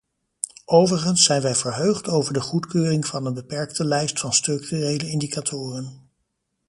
[0.65, 6.09] Overigens zijn wij verheugd over de goedkeuring van een beperkte lijst van structurele indicatoren.